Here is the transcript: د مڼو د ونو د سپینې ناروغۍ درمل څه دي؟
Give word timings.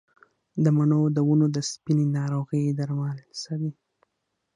د 0.63 0.65
مڼو 0.77 1.01
د 1.15 1.17
ونو 1.27 1.47
د 1.55 1.57
سپینې 1.71 2.05
ناروغۍ 2.17 2.63
درمل 2.79 3.17
څه 3.41 3.53
دي؟ 3.59 3.71